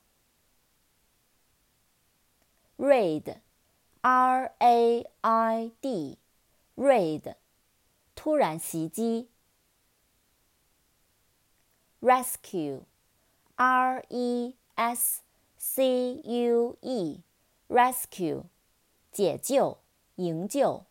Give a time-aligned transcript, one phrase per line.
[2.77, 3.37] Raid,
[4.03, 5.09] R-A-I-D,
[6.77, 7.37] raid，
[8.15, 9.31] 突然袭击。
[12.02, 12.82] rescue,
[13.56, 15.22] R E S
[15.58, 17.20] C U E,
[17.70, 18.44] rescue，
[19.12, 19.78] 解救、
[20.16, 20.62] 营救。
[20.66, 20.89] I've got